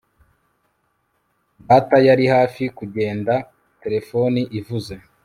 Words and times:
t] 0.03 0.03
[t] 0.03 0.03
data 1.67 1.95
yari 2.07 2.25
hafi 2.35 2.63
kugenda, 2.77 3.33
telefone 3.83 4.39
ivuze 4.59 4.93